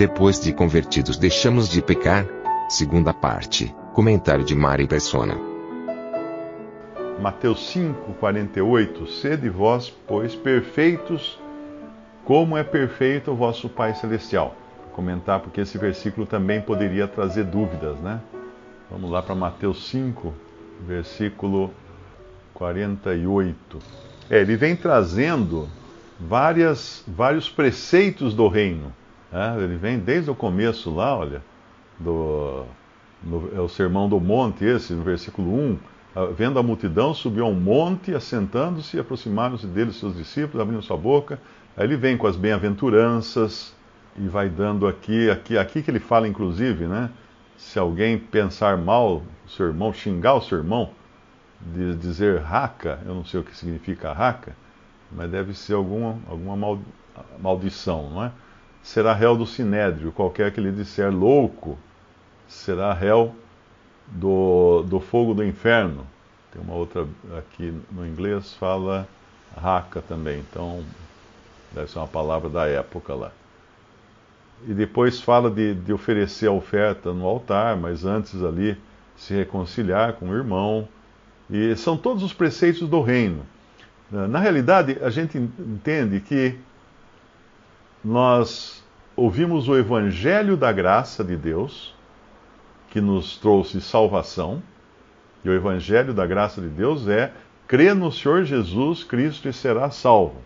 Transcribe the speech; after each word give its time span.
Depois 0.00 0.40
de 0.40 0.50
convertidos, 0.54 1.18
deixamos 1.18 1.68
de 1.68 1.82
pecar? 1.82 2.26
Segunda 2.70 3.12
parte. 3.12 3.70
Comentário 3.92 4.42
de 4.42 4.54
Mari 4.54 4.86
Persona. 4.86 5.38
Mateus 7.20 7.68
5, 7.68 8.14
48. 8.14 9.06
Sede 9.06 9.50
vós, 9.50 9.90
pois, 10.08 10.34
perfeitos, 10.34 11.38
como 12.24 12.56
é 12.56 12.64
perfeito 12.64 13.32
o 13.32 13.36
vosso 13.36 13.68
Pai 13.68 13.94
Celestial. 13.94 14.56
Vou 14.84 14.94
comentar 14.94 15.38
porque 15.40 15.60
esse 15.60 15.76
versículo 15.76 16.26
também 16.26 16.62
poderia 16.62 17.06
trazer 17.06 17.44
dúvidas, 17.44 17.98
né? 17.98 18.22
Vamos 18.90 19.10
lá 19.10 19.20
para 19.20 19.34
Mateus 19.34 19.86
5, 19.90 20.32
versículo 20.80 21.70
48. 22.54 23.78
É, 24.30 24.40
ele 24.40 24.56
vem 24.56 24.74
trazendo 24.74 25.68
várias, 26.18 27.04
vários 27.06 27.50
preceitos 27.50 28.32
do 28.32 28.48
reino. 28.48 28.98
Né? 29.32 29.56
Ele 29.62 29.76
vem 29.76 29.98
desde 29.98 30.30
o 30.30 30.34
começo 30.34 30.94
lá, 30.94 31.16
olha, 31.16 31.42
do, 31.98 32.64
no, 33.22 33.50
é 33.54 33.60
o 33.60 33.68
Sermão 33.68 34.08
do 34.08 34.20
Monte, 34.20 34.64
esse, 34.64 34.92
no 34.92 35.02
versículo 35.02 35.54
1 35.54 35.78
vendo 36.36 36.58
a 36.58 36.62
multidão, 36.62 37.14
subiu 37.14 37.46
a 37.46 37.48
um 37.48 37.54
monte, 37.54 38.14
assentando-se, 38.14 38.98
aproximaram-se 38.98 39.66
dele 39.66 39.92
seus 39.92 40.16
discípulos, 40.16 40.60
abrindo 40.60 40.82
sua 40.82 40.96
boca. 40.96 41.38
Aí 41.76 41.84
ele 41.84 41.96
vem 41.96 42.16
com 42.16 42.26
as 42.26 42.36
bem-aventuranças 42.36 43.74
e 44.16 44.26
vai 44.26 44.48
dando 44.48 44.88
aqui, 44.88 45.30
aqui, 45.30 45.56
aqui 45.56 45.82
que 45.82 45.90
ele 45.90 46.00
fala, 46.00 46.26
inclusive, 46.26 46.86
né? 46.86 47.10
Se 47.56 47.78
alguém 47.78 48.18
pensar 48.18 48.76
mal 48.76 49.22
o 49.46 49.48
seu 49.48 49.66
irmão, 49.66 49.92
xingar 49.92 50.34
o 50.34 50.40
seu 50.40 50.58
irmão, 50.58 50.90
de 51.60 51.94
dizer 51.96 52.40
raca, 52.40 52.98
eu 53.06 53.14
não 53.14 53.24
sei 53.24 53.40
o 53.40 53.44
que 53.44 53.56
significa 53.56 54.12
raca, 54.12 54.56
mas 55.12 55.30
deve 55.30 55.54
ser 55.54 55.74
alguma, 55.74 56.18
alguma 56.28 56.78
maldição, 57.38 58.10
não 58.10 58.24
é? 58.24 58.32
Será 58.82 59.12
réu 59.12 59.36
do 59.36 59.46
sinédrio, 59.46 60.12
qualquer 60.12 60.52
que 60.52 60.60
lhe 60.60 60.72
disser 60.72 61.12
louco, 61.12 61.78
será 62.48 62.92
réu 62.92 63.34
do, 64.06 64.82
do 64.82 65.00
fogo 65.00 65.34
do 65.34 65.44
inferno. 65.44 66.06
Tem 66.52 66.60
uma 66.60 66.74
outra 66.74 67.06
aqui 67.38 67.72
no 67.92 68.06
inglês, 68.06 68.54
fala 68.54 69.06
raca 69.56 70.00
também, 70.00 70.40
então 70.40 70.82
deve 71.72 71.90
ser 71.90 71.98
uma 71.98 72.08
palavra 72.08 72.48
da 72.48 72.66
época 72.66 73.14
lá. 73.14 73.30
E 74.66 74.74
depois 74.74 75.20
fala 75.20 75.50
de, 75.50 75.74
de 75.74 75.92
oferecer 75.92 76.48
a 76.48 76.52
oferta 76.52 77.12
no 77.12 77.24
altar, 77.26 77.76
mas 77.76 78.04
antes 78.04 78.42
ali 78.42 78.76
se 79.16 79.34
reconciliar 79.34 80.14
com 80.14 80.28
o 80.28 80.34
irmão. 80.34 80.88
E 81.48 81.74
são 81.76 81.96
todos 81.96 82.22
os 82.22 82.32
preceitos 82.32 82.88
do 82.88 83.00
reino. 83.00 83.44
Na 84.10 84.38
realidade, 84.40 84.98
a 85.00 85.08
gente 85.08 85.38
entende 85.38 86.20
que 86.20 86.58
nós 88.04 88.82
ouvimos 89.14 89.68
o 89.68 89.76
evangelho 89.76 90.56
da 90.56 90.72
graça 90.72 91.22
de 91.22 91.36
Deus, 91.36 91.94
que 92.90 93.00
nos 93.00 93.36
trouxe 93.36 93.80
salvação. 93.80 94.62
E 95.44 95.48
o 95.48 95.54
evangelho 95.54 96.12
da 96.12 96.26
graça 96.26 96.60
de 96.60 96.68
Deus 96.68 97.08
é 97.08 97.32
crê 97.66 97.94
no 97.94 98.10
Senhor 98.10 98.44
Jesus 98.44 99.04
Cristo 99.04 99.48
e 99.48 99.52
será 99.52 99.90
salvo. 99.90 100.36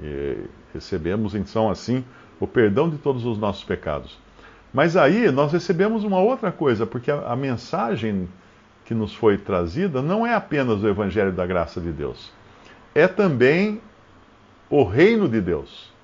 E 0.00 0.44
recebemos 0.72 1.34
então 1.34 1.70
assim 1.70 2.04
o 2.40 2.46
perdão 2.46 2.88
de 2.88 2.98
todos 2.98 3.24
os 3.24 3.38
nossos 3.38 3.64
pecados. 3.64 4.18
Mas 4.72 4.96
aí 4.96 5.30
nós 5.30 5.52
recebemos 5.52 6.04
uma 6.04 6.18
outra 6.18 6.52
coisa, 6.52 6.86
porque 6.86 7.10
a, 7.10 7.32
a 7.32 7.36
mensagem 7.36 8.28
que 8.84 8.94
nos 8.94 9.14
foi 9.14 9.36
trazida 9.36 10.00
não 10.00 10.26
é 10.26 10.34
apenas 10.34 10.82
o 10.82 10.88
evangelho 10.88 11.32
da 11.32 11.46
graça 11.46 11.80
de 11.80 11.90
Deus, 11.90 12.30
é 12.94 13.08
também 13.08 13.80
o 14.70 14.84
reino 14.84 15.28
de 15.28 15.40
Deus. 15.40 15.95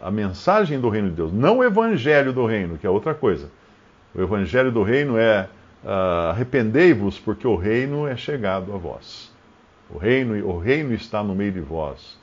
A 0.00 0.10
mensagem 0.10 0.80
do 0.80 0.88
reino 0.88 1.08
de 1.10 1.16
Deus, 1.16 1.32
não 1.32 1.58
o 1.58 1.64
evangelho 1.64 2.32
do 2.32 2.46
reino, 2.46 2.78
que 2.78 2.86
é 2.86 2.90
outra 2.90 3.14
coisa. 3.14 3.50
O 4.14 4.20
evangelho 4.20 4.70
do 4.70 4.82
reino 4.82 5.18
é 5.18 5.48
uh, 5.84 6.30
arrependei-vos, 6.30 7.18
porque 7.18 7.46
o 7.46 7.56
reino 7.56 8.06
é 8.06 8.16
chegado 8.16 8.72
a 8.72 8.76
vós. 8.76 9.30
O 9.90 9.98
reino, 9.98 10.46
o 10.46 10.58
reino 10.58 10.92
está 10.94 11.22
no 11.22 11.34
meio 11.34 11.52
de 11.52 11.60
vós. 11.60 12.18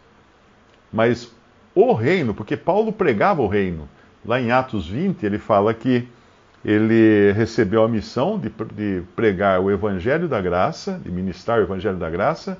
Mas 0.91 1.31
o 1.73 1.93
reino, 1.93 2.33
porque 2.33 2.55
Paulo 2.55 2.91
pregava 2.93 3.41
o 3.41 3.47
reino. 3.47 3.89
Lá 4.25 4.39
em 4.39 4.51
Atos 4.51 4.87
20, 4.87 5.25
ele 5.25 5.37
fala 5.37 5.73
que 5.73 6.07
ele 6.63 7.31
recebeu 7.33 7.83
a 7.83 7.87
missão 7.87 8.39
de, 8.39 8.49
de 8.73 9.03
pregar 9.15 9.59
o 9.59 9.69
evangelho 9.69 10.27
da 10.27 10.41
graça, 10.41 10.99
de 11.03 11.11
ministrar 11.11 11.59
o 11.59 11.63
evangelho 11.63 11.97
da 11.97 12.09
graça, 12.09 12.57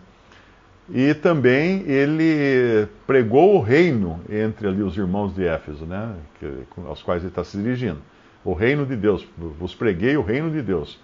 e 0.90 1.14
também 1.14 1.82
ele 1.88 2.88
pregou 3.08 3.56
o 3.56 3.62
reino 3.62 4.20
entre 4.30 4.68
ali 4.68 4.84
os 4.84 4.96
irmãos 4.96 5.34
de 5.34 5.46
Éfeso, 5.46 5.86
né, 5.86 6.16
que, 6.40 6.48
aos 6.86 7.02
quais 7.02 7.24
ele 7.24 7.32
está 7.32 7.44
se 7.44 7.58
dirigindo 7.58 8.02
o 8.46 8.54
reino 8.54 8.86
de 8.86 8.96
Deus, 8.96 9.28
vos 9.36 9.74
preguei 9.74 10.16
o 10.16 10.22
reino 10.22 10.52
de 10.52 10.62
Deus. 10.62 11.00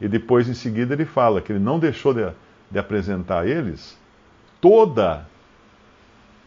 E 0.00 0.08
depois, 0.08 0.48
em 0.48 0.54
seguida, 0.54 0.94
ele 0.94 1.04
fala 1.04 1.42
que 1.42 1.52
ele 1.52 1.58
não 1.58 1.78
deixou 1.78 2.14
de, 2.14 2.26
de 2.70 2.78
apresentar 2.78 3.42
a 3.42 3.46
eles 3.46 3.96
toda, 4.60 5.26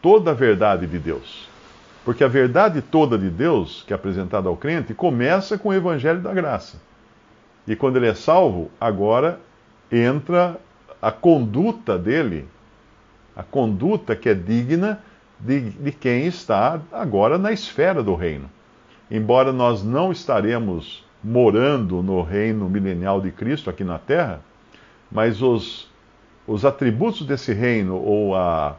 toda 0.01 0.31
a 0.31 0.33
verdade 0.33 0.87
de 0.87 0.97
Deus. 0.97 1.47
Porque 2.03 2.23
a 2.23 2.27
verdade 2.27 2.81
toda 2.81 3.15
de 3.15 3.29
Deus, 3.29 3.83
que 3.85 3.93
é 3.93 3.95
apresentada 3.95 4.49
ao 4.49 4.57
crente, 4.57 4.95
começa 4.95 5.55
com 5.55 5.69
o 5.69 5.73
evangelho 5.73 6.19
da 6.19 6.33
graça. 6.33 6.81
E 7.67 7.75
quando 7.75 7.97
ele 7.97 8.07
é 8.07 8.15
salvo, 8.15 8.71
agora 8.81 9.39
entra 9.91 10.57
a 10.99 11.11
conduta 11.11 11.97
dele, 11.97 12.47
a 13.39 13.43
conduta 13.43 14.15
que 14.15 14.29
é 14.29 14.33
digna 14.33 14.99
de, 15.39 15.69
de 15.71 15.91
quem 15.91 16.25
está 16.25 16.79
agora 16.91 17.37
na 17.37 17.51
esfera 17.51 18.03
do 18.03 18.13
reino 18.13 18.49
embora 19.09 19.51
nós 19.51 19.83
não 19.83 20.11
estaremos 20.11 21.03
morando 21.23 22.01
no 22.03 22.21
reino 22.21 22.69
milenial 22.69 23.19
de 23.19 23.31
Cristo 23.31 23.69
aqui 23.69 23.83
na 23.83 23.97
terra, 23.97 24.41
mas 25.11 25.41
os, 25.41 25.89
os 26.47 26.63
atributos 26.63 27.25
desse 27.25 27.53
reino, 27.53 27.95
ou 27.95 28.35
a, 28.35 28.75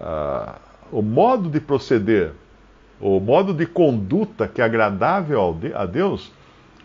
a, 0.00 0.56
o 0.90 1.00
modo 1.00 1.48
de 1.48 1.60
proceder, 1.60 2.32
o 3.00 3.20
modo 3.20 3.54
de 3.54 3.66
conduta 3.66 4.48
que 4.48 4.60
é 4.60 4.64
agradável 4.64 5.56
a 5.74 5.86
Deus, 5.86 6.32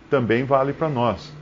também 0.09 0.43
vale 0.43 0.73
para 0.73 0.89
nós. 0.89 1.33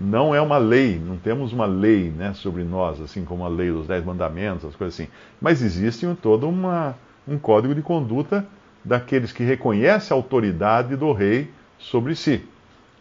Não 0.00 0.34
é 0.34 0.40
uma 0.40 0.58
lei, 0.58 0.98
não 0.98 1.16
temos 1.16 1.52
uma 1.52 1.66
lei 1.66 2.10
né, 2.10 2.32
sobre 2.32 2.64
nós, 2.64 3.00
assim 3.00 3.24
como 3.24 3.44
a 3.44 3.48
lei 3.48 3.70
dos 3.70 3.86
Dez 3.86 4.04
Mandamentos, 4.04 4.64
as 4.64 4.74
coisas 4.74 4.98
assim. 4.98 5.10
Mas 5.40 5.62
existe 5.62 6.06
todo 6.20 6.48
uma, 6.48 6.96
um 7.28 7.38
código 7.38 7.74
de 7.74 7.82
conduta 7.82 8.46
daqueles 8.84 9.32
que 9.32 9.44
reconhecem 9.44 10.14
a 10.14 10.18
autoridade 10.18 10.96
do 10.96 11.12
rei 11.12 11.50
sobre 11.78 12.14
si. 12.14 12.44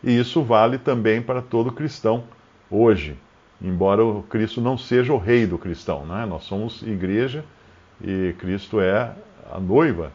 E 0.04 0.18
isso 0.18 0.44
vale 0.44 0.78
também 0.78 1.22
para 1.22 1.42
todo 1.42 1.72
cristão 1.72 2.24
hoje, 2.70 3.16
embora 3.62 4.04
o 4.04 4.24
Cristo 4.24 4.60
não 4.60 4.78
seja 4.78 5.14
o 5.14 5.18
rei 5.18 5.46
do 5.46 5.58
cristão, 5.58 6.06
não 6.06 6.20
é? 6.20 6.26
Nós 6.26 6.44
somos 6.44 6.82
igreja 6.84 7.46
e 8.04 8.34
Cristo 8.40 8.82
é 8.82 9.14
a 9.52 9.60
noiva, 9.60 10.12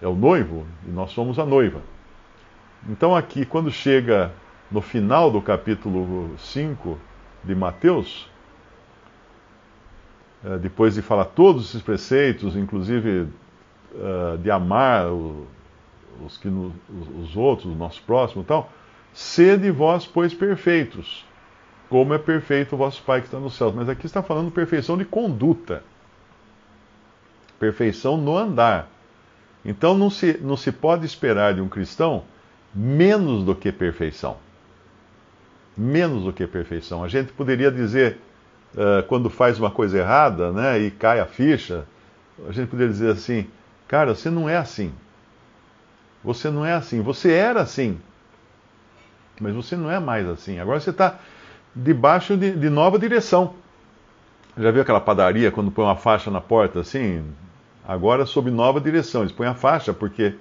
é 0.00 0.06
o 0.06 0.14
noivo 0.14 0.66
e 0.86 0.90
nós 0.90 1.10
somos 1.10 1.38
a 1.38 1.44
noiva. 1.44 1.80
Então 2.88 3.14
aqui, 3.14 3.44
quando 3.44 3.70
chega 3.70 4.32
no 4.70 4.80
final 4.80 5.30
do 5.30 5.40
capítulo 5.40 6.36
5 6.38 6.98
de 7.44 7.54
Mateus, 7.54 8.28
eh, 10.44 10.58
depois 10.58 10.94
de 10.94 11.02
falar 11.02 11.26
todos 11.26 11.68
esses 11.68 11.82
preceitos, 11.82 12.56
inclusive 12.56 13.28
uh, 13.94 14.38
de 14.38 14.50
amar 14.50 15.06
os, 16.24 16.36
que 16.36 16.48
os 16.48 17.36
outros, 17.36 17.72
o 17.72 17.74
nosso 17.74 18.02
próximo 18.02 18.42
e 18.42 18.44
tal, 18.44 18.70
sede 19.12 19.70
vós, 19.70 20.06
pois, 20.06 20.34
perfeitos, 20.34 21.24
como 21.88 22.14
é 22.14 22.18
perfeito 22.18 22.74
o 22.74 22.78
vosso 22.78 23.02
Pai 23.02 23.20
que 23.20 23.26
está 23.26 23.38
nos 23.38 23.54
céus. 23.54 23.74
Mas 23.74 23.88
aqui 23.88 24.06
está 24.06 24.22
falando 24.22 24.50
perfeição 24.50 24.96
de 24.96 25.04
conduta, 25.04 25.82
perfeição 27.58 28.16
no 28.16 28.36
andar. 28.36 28.88
Então 29.64 29.96
não 29.96 30.10
se, 30.10 30.38
não 30.42 30.56
se 30.56 30.70
pode 30.70 31.06
esperar 31.06 31.54
de 31.54 31.60
um 31.60 31.68
cristão 31.68 32.24
menos 32.74 33.42
do 33.42 33.54
que 33.54 33.72
perfeição. 33.72 34.36
Menos 35.76 36.24
do 36.24 36.32
que 36.32 36.46
perfeição. 36.46 37.04
A 37.04 37.08
gente 37.08 37.32
poderia 37.32 37.70
dizer, 37.70 38.18
uh, 38.74 39.02
quando 39.06 39.28
faz 39.28 39.58
uma 39.58 39.70
coisa 39.70 39.98
errada, 39.98 40.50
né, 40.50 40.78
e 40.78 40.90
cai 40.90 41.20
a 41.20 41.26
ficha, 41.26 41.84
a 42.48 42.52
gente 42.52 42.68
poderia 42.68 42.92
dizer 42.92 43.10
assim: 43.10 43.46
cara, 43.86 44.14
você 44.14 44.30
não 44.30 44.48
é 44.48 44.56
assim. 44.56 44.92
Você 46.24 46.50
não 46.50 46.64
é 46.64 46.72
assim. 46.72 47.02
Você 47.02 47.32
era 47.32 47.60
assim. 47.60 47.98
Mas 49.40 49.54
você 49.54 49.76
não 49.76 49.90
é 49.90 50.00
mais 50.00 50.26
assim. 50.26 50.58
Agora 50.58 50.80
você 50.80 50.90
está 50.90 51.18
debaixo 51.74 52.36
de, 52.36 52.52
de 52.52 52.70
nova 52.70 52.98
direção. 52.98 53.54
Já 54.56 54.70
viu 54.70 54.80
aquela 54.80 55.00
padaria 55.00 55.52
quando 55.52 55.70
põe 55.70 55.84
uma 55.84 55.96
faixa 55.96 56.30
na 56.30 56.40
porta 56.40 56.80
assim? 56.80 57.22
Agora 57.86 58.24
sob 58.24 58.50
nova 58.50 58.80
direção. 58.80 59.20
Eles 59.20 59.32
põem 59.32 59.48
a 59.48 59.54
faixa 59.54 59.92
porque 59.92 60.34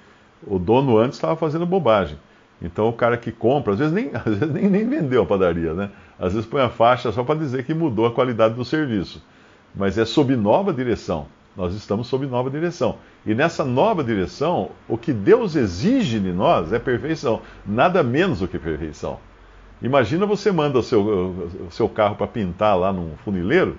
o 0.47 0.57
dono 0.57 0.97
antes 0.97 1.17
estava 1.17 1.35
fazendo 1.35 1.65
bobagem. 1.65 2.17
Então 2.61 2.87
o 2.87 2.93
cara 2.93 3.17
que 3.17 3.31
compra, 3.31 3.73
às 3.73 3.79
vezes 3.79 3.93
nem, 3.93 4.11
às 4.15 4.23
vezes 4.23 4.51
nem, 4.51 4.69
nem 4.69 4.87
vendeu 4.87 5.23
a 5.23 5.25
padaria, 5.25 5.73
né? 5.73 5.89
Às 6.19 6.33
vezes 6.33 6.47
põe 6.47 6.61
a 6.61 6.69
faixa 6.69 7.11
só 7.11 7.23
para 7.23 7.39
dizer 7.39 7.65
que 7.65 7.73
mudou 7.73 8.05
a 8.05 8.11
qualidade 8.11 8.53
do 8.53 8.65
serviço. 8.65 9.23
Mas 9.75 9.97
é 9.97 10.05
sob 10.05 10.35
nova 10.35 10.73
direção. 10.73 11.27
Nós 11.55 11.73
estamos 11.73 12.07
sob 12.07 12.25
nova 12.25 12.49
direção. 12.49 12.97
E 13.25 13.33
nessa 13.33 13.63
nova 13.63 14.03
direção, 14.03 14.71
o 14.87 14.97
que 14.97 15.13
Deus 15.13 15.55
exige 15.55 16.19
de 16.19 16.31
nós 16.31 16.73
é 16.73 16.79
perfeição, 16.79 17.41
nada 17.65 18.03
menos 18.03 18.39
do 18.39 18.47
que 18.47 18.59
perfeição. 18.59 19.19
Imagina 19.81 20.25
você 20.25 20.51
manda 20.51 20.79
o 20.79 20.83
seu, 20.83 21.01
o 21.01 21.71
seu 21.71 21.87
carro 21.87 22.15
para 22.15 22.27
pintar 22.27 22.77
lá 22.77 22.91
num 22.91 23.15
funileiro, 23.23 23.77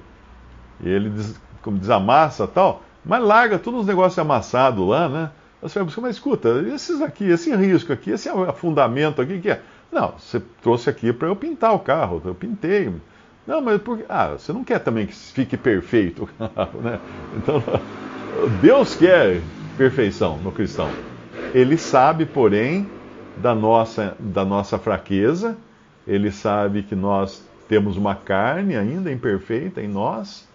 e 0.81 0.89
ele 0.89 1.11
des, 1.11 1.39
como 1.63 1.79
desamassa 1.79 2.47
tal, 2.47 2.83
mas 3.05 3.23
larga 3.23 3.59
todos 3.59 3.81
os 3.81 3.87
negócios 3.87 4.19
amassados 4.19 4.87
lá, 4.87 5.09
né? 5.09 5.31
Você 5.69 5.81
vai 5.81 5.85
buscar, 5.85 6.03
mas 6.03 6.17
escuta, 6.17 6.65
esses 6.73 7.01
aqui, 7.03 7.25
esse 7.25 7.55
risco 7.55 7.93
aqui, 7.93 8.11
esse 8.11 8.29
afundamento 8.29 9.21
aqui, 9.21 9.41
que 9.41 9.51
é? 9.51 9.61
Não, 9.91 10.13
você 10.17 10.41
trouxe 10.63 10.89
aqui 10.89 11.13
para 11.13 11.29
eu 11.29 11.35
pintar 11.35 11.75
o 11.75 11.79
carro, 11.81 12.23
eu 12.25 12.35
pintei. 12.35 12.93
Não, 13.47 13.61
mas 13.61 13.81
por 13.81 14.05
Ah, 14.09 14.33
você 14.39 14.53
não 14.53 14.63
quer 14.63 14.79
também 14.79 15.07
que 15.07 15.15
fique 15.15 15.57
perfeito 15.57 16.25
o 16.25 16.27
carro, 16.27 16.81
né? 16.81 17.01
Então, 17.37 17.63
Deus 18.63 18.95
quer 18.95 19.41
perfeição 19.77 20.39
no 20.39 20.53
cristão. 20.53 20.89
Ele 21.53 21.77
sabe, 21.77 22.27
porém, 22.27 22.89
da 23.37 23.55
nossa, 23.55 24.17
da 24.19 24.45
nossa 24.45 24.79
fraqueza, 24.79 25.57
ele 26.07 26.31
sabe 26.31 26.83
que 26.83 26.95
nós 26.95 27.45
temos 27.69 27.97
uma 27.97 28.15
carne 28.15 28.77
ainda 28.77 29.11
imperfeita 29.11 29.81
em 29.83 29.89
nós, 29.89 30.47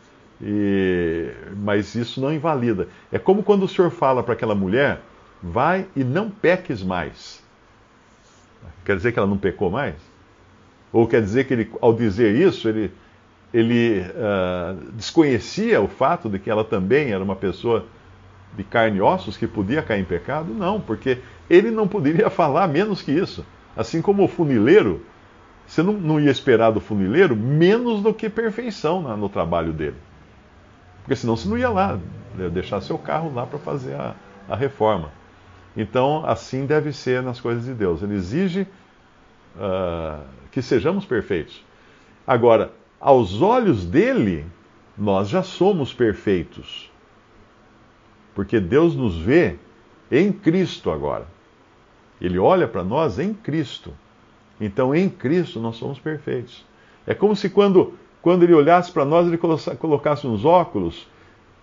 e, 0.41 1.31
mas 1.57 1.93
isso 1.93 2.19
não 2.19 2.33
invalida. 2.33 2.87
É 3.11 3.19
como 3.19 3.43
quando 3.43 3.63
o 3.63 3.67
Senhor 3.67 3.91
fala 3.91 4.23
para 4.23 4.33
aquela 4.33 4.55
mulher: 4.55 5.01
vai 5.41 5.85
e 5.95 6.03
não 6.03 6.29
peques 6.29 6.81
mais. 6.81 7.43
Quer 8.83 8.95
dizer 8.95 9.11
que 9.11 9.19
ela 9.19 9.27
não 9.27 9.37
pecou 9.37 9.69
mais? 9.69 9.95
Ou 10.91 11.07
quer 11.07 11.21
dizer 11.21 11.45
que 11.45 11.53
ele, 11.53 11.71
ao 11.79 11.93
dizer 11.93 12.35
isso, 12.35 12.67
ele, 12.67 12.91
ele 13.53 14.01
uh, 14.01 14.91
desconhecia 14.93 15.79
o 15.79 15.87
fato 15.87 16.27
de 16.27 16.39
que 16.39 16.49
ela 16.49 16.63
também 16.63 17.11
era 17.11 17.23
uma 17.23 17.35
pessoa 17.35 17.85
de 18.57 18.63
carne 18.63 18.97
e 18.97 19.01
ossos 19.01 19.37
que 19.37 19.47
podia 19.47 19.81
cair 19.81 20.01
em 20.01 20.05
pecado? 20.05 20.53
Não, 20.53 20.81
porque 20.81 21.19
ele 21.49 21.71
não 21.71 21.87
poderia 21.87 22.29
falar 22.31 22.67
menos 22.67 23.01
que 23.01 23.11
isso. 23.11 23.45
Assim 23.77 24.01
como 24.01 24.23
o 24.23 24.27
funileiro, 24.27 25.05
você 25.65 25.81
não, 25.81 25.93
não 25.93 26.19
ia 26.19 26.31
esperar 26.31 26.71
do 26.71 26.81
funileiro 26.81 27.35
menos 27.35 28.01
do 28.01 28.13
que 28.13 28.27
perfeição 28.27 29.01
no, 29.01 29.15
no 29.15 29.29
trabalho 29.29 29.71
dele. 29.71 29.95
Porque 31.01 31.15
senão 31.15 31.35
você 31.35 31.47
não 31.47 31.57
ia 31.57 31.69
lá, 31.69 31.99
né, 32.35 32.49
deixar 32.49 32.81
seu 32.81 32.97
carro 32.97 33.33
lá 33.33 33.45
para 33.45 33.59
fazer 33.59 33.95
a, 33.95 34.15
a, 34.47 34.55
reforma. 34.55 35.11
Então, 35.75 36.25
assim 36.25 36.65
deve 36.65 36.93
ser 36.93 37.21
nas 37.21 37.39
coisas 37.39 37.65
de 37.65 37.73
Deus. 37.73 38.01
Ele 38.01 38.15
exige 38.15 38.67
uh, 39.55 40.23
que 40.51 40.61
sejamos 40.61 41.05
perfeitos. 41.05 41.63
Agora, 42.25 42.71
aos 42.99 43.41
olhos 43.41 43.85
dele, 43.85 44.45
nós 44.97 45.29
já 45.29 45.41
somos 45.41 45.93
perfeitos. 45.93 46.91
Porque 48.35 48.59
Deus 48.59 48.95
nos 48.95 49.17
vê 49.17 49.57
em 50.11 50.31
Cristo 50.31 50.91
agora. 50.91 51.25
Ele 52.19 52.37
olha 52.37 52.67
para 52.67 52.83
nós 52.83 53.17
em 53.17 53.33
Cristo. 53.33 53.93
Então, 54.59 54.93
em 54.93 55.09
Cristo, 55.09 55.59
nós 55.59 55.77
somos 55.77 55.99
perfeitos. 55.99 56.63
É 57.07 57.15
como 57.15 57.35
se 57.35 57.49
quando 57.49 57.95
quando 58.21 58.43
ele 58.43 58.53
olhasse 58.53 58.91
para 58.91 59.03
nós, 59.03 59.27
ele 59.27 59.37
colocasse 59.37 60.27
uns 60.27 60.45
óculos 60.45 61.07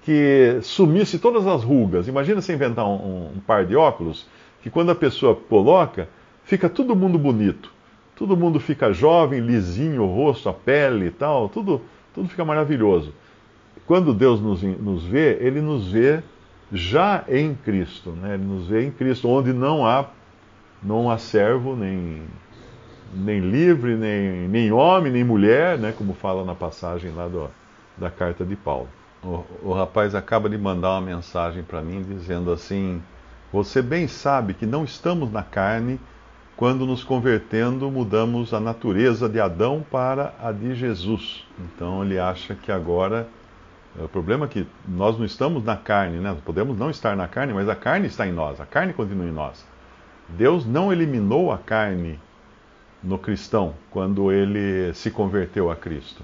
que 0.03 0.59
sumisse 0.63 1.19
todas 1.19 1.47
as 1.47 1.63
rugas. 1.63 2.09
Imagina 2.09 2.41
você 2.41 2.55
inventar 2.55 2.87
um, 2.87 3.31
um, 3.37 3.41
par 3.47 3.65
de 3.65 3.77
óculos 3.77 4.27
que 4.63 4.71
quando 4.71 4.91
a 4.91 4.95
pessoa 4.95 5.37
coloca, 5.37 6.09
fica 6.45 6.69
todo 6.69 6.97
mundo 6.97 7.19
bonito. 7.19 7.73
Todo 8.17 8.37
mundo 8.37 8.59
fica 8.59 8.93
jovem, 8.93 9.41
lisinho, 9.41 10.03
o 10.03 10.13
rosto, 10.13 10.49
a 10.49 10.53
pele 10.53 11.07
e 11.07 11.11
tal, 11.11 11.49
tudo, 11.49 11.81
tudo 12.13 12.29
fica 12.29 12.45
maravilhoso. 12.45 13.13
Quando 13.87 14.13
Deus 14.13 14.41
nos, 14.41 14.63
nos 14.63 15.05
vê, 15.05 15.39
Ele 15.41 15.61
nos 15.61 15.93
vê 15.93 16.21
já 16.73 17.25
em 17.29 17.55
Cristo, 17.55 18.11
né? 18.11 18.35
Ele 18.35 18.45
nos 18.45 18.67
vê 18.67 18.85
em 18.85 18.91
Cristo, 18.91 19.29
onde 19.29 19.53
não 19.53 19.87
há, 19.87 20.07
não 20.83 21.09
há 21.11 21.17
servo, 21.17 21.77
nem, 21.77 22.23
nem 23.13 23.41
livre, 23.41 23.95
nem, 23.97 24.49
nem 24.49 24.73
homem, 24.73 25.13
nem 25.13 25.25
mulher, 25.25 25.79
né, 25.79 25.93
como 25.97 26.15
fala 26.15 26.45
na 26.45 26.55
passagem 26.55 27.11
lá 27.13 27.27
do, 27.27 27.51
da 27.97 28.11
carta 28.11 28.45
de 28.45 28.57
Paulo. 28.57 28.89
O, 29.23 29.45
o 29.63 29.73
rapaz 29.73 30.15
acaba 30.15 30.49
de 30.49 30.57
mandar 30.57 30.93
uma 30.93 31.01
mensagem 31.01 31.63
para 31.63 31.81
mim 31.83 32.03
dizendo 32.03 32.53
assim: 32.53 33.03
Você 33.53 33.83
bem 33.83 34.07
sabe 34.07 34.55
que 34.55 34.67
não 34.67 34.85
estamos 34.85 35.33
na 35.33 35.43
carne 35.43 35.99
quando 36.57 36.87
nos 36.87 37.05
convertendo 37.05 37.91
mudamos 37.91 38.53
a 38.53 38.61
natureza 38.61 39.29
de 39.29 39.41
Adão 39.41 39.85
para 39.91 40.35
a 40.43 40.53
de 40.53 40.75
Jesus. 40.75 41.47
Então 41.59 42.03
ele 42.05 42.19
acha 42.19 42.55
que 42.55 42.71
agora. 42.71 43.29
O 43.97 44.07
problema 44.07 44.45
é 44.45 44.49
que 44.49 44.67
nós 44.87 45.19
não 45.19 45.25
estamos 45.25 45.65
na 45.65 45.77
carne, 45.77 46.19
né? 46.19 46.37
Podemos 46.45 46.79
não 46.79 46.89
estar 46.89 47.17
na 47.17 47.27
carne, 47.27 47.53
mas 47.53 47.69
a 47.69 47.75
carne 47.75 48.07
está 48.07 48.29
em 48.29 48.33
nós, 48.33 48.61
a 48.61 48.67
carne 48.67 48.93
continua 48.93 49.27
em 49.27 49.33
nós. 49.33 49.67
Deus 50.29 50.65
não 50.65 50.93
eliminou 50.93 51.51
a 51.51 51.59
carne 51.59 52.21
no 53.03 53.19
cristão 53.19 53.75
quando 53.91 54.33
ele 54.33 54.93
se 54.95 55.11
converteu 55.11 55.71
a 55.71 55.77
Cristo. 55.77 56.23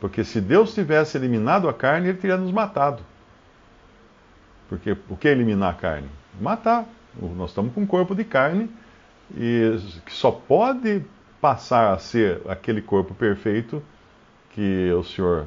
Porque 0.00 0.24
se 0.24 0.40
Deus 0.40 0.74
tivesse 0.74 1.16
eliminado 1.16 1.68
a 1.68 1.74
carne, 1.74 2.08
ele 2.08 2.18
teria 2.18 2.36
nos 2.36 2.50
matado. 2.50 3.02
Porque 4.68 4.96
o 5.08 5.16
que 5.16 5.28
é 5.28 5.32
eliminar 5.32 5.70
a 5.70 5.76
carne? 5.76 6.08
Matar. 6.40 6.86
Nós 7.36 7.50
estamos 7.50 7.74
com 7.74 7.82
um 7.82 7.86
corpo 7.86 8.14
de 8.14 8.24
carne 8.24 8.70
e 9.36 9.76
que 10.06 10.12
só 10.12 10.30
pode 10.30 11.04
passar 11.40 11.92
a 11.92 11.98
ser 11.98 12.40
aquele 12.48 12.80
corpo 12.80 13.14
perfeito 13.14 13.82
que 14.50 14.92
o 14.92 15.02
Senhor 15.02 15.46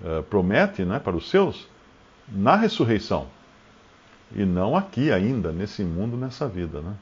uh, 0.00 0.22
promete 0.24 0.84
né, 0.84 0.98
para 0.98 1.16
os 1.16 1.28
seus 1.28 1.68
na 2.28 2.56
ressurreição. 2.56 3.26
E 4.34 4.44
não 4.44 4.76
aqui 4.76 5.10
ainda, 5.10 5.50
nesse 5.50 5.82
mundo, 5.82 6.16
nessa 6.16 6.46
vida. 6.46 6.80
Né? 6.80 6.94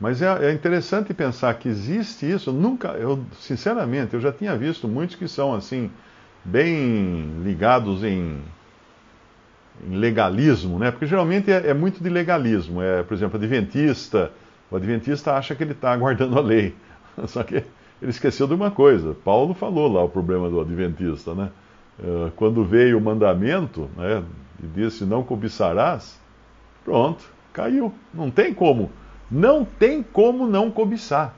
Mas 0.00 0.20
é, 0.20 0.50
é, 0.50 0.52
interessante 0.52 1.14
pensar 1.14 1.54
que 1.54 1.68
existe 1.68 2.30
isso. 2.30 2.52
Nunca, 2.52 2.88
eu 2.88 3.24
sinceramente, 3.40 4.14
eu 4.14 4.20
já 4.20 4.32
tinha 4.32 4.56
visto 4.56 4.88
muitos 4.88 5.16
que 5.16 5.28
são 5.28 5.54
assim 5.54 5.90
bem 6.44 7.40
ligados 7.42 8.02
em, 8.02 8.40
em 9.86 9.96
legalismo, 9.96 10.78
né? 10.78 10.90
Porque 10.90 11.06
geralmente 11.06 11.50
é, 11.50 11.68
é, 11.68 11.74
muito 11.74 12.02
de 12.02 12.08
legalismo. 12.08 12.82
É, 12.82 13.02
por 13.02 13.14
exemplo, 13.14 13.36
adventista. 13.36 14.32
O 14.70 14.76
adventista 14.76 15.34
acha 15.34 15.54
que 15.54 15.62
ele 15.62 15.72
está 15.72 15.96
guardando 15.96 16.38
a 16.38 16.42
lei. 16.42 16.74
Só 17.26 17.42
que 17.42 17.54
ele 17.54 18.10
esqueceu 18.10 18.46
de 18.46 18.54
uma 18.54 18.70
coisa. 18.70 19.14
Paulo 19.24 19.54
falou 19.54 19.90
lá 19.90 20.02
o 20.02 20.08
problema 20.08 20.50
do 20.50 20.60
adventista, 20.60 21.34
né? 21.34 21.50
É, 22.02 22.30
quando 22.34 22.64
veio 22.64 22.98
o 22.98 23.00
mandamento, 23.00 23.88
né? 23.96 24.24
E 24.62 24.66
disse 24.66 25.04
não 25.04 25.22
cobiçarás, 25.22 26.18
pronto, 26.84 27.24
caiu. 27.52 27.94
Não 28.12 28.30
tem 28.30 28.52
como 28.52 28.90
não 29.34 29.64
tem 29.64 30.00
como 30.00 30.46
não 30.46 30.70
cobiçar. 30.70 31.34